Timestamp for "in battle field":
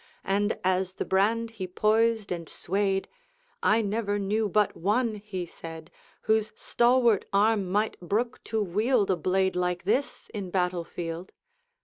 10.33-11.31